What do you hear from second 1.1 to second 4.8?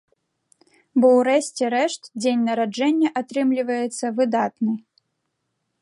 ў рэшце рэшт дзень нараджэння атрымліваецца выдатны.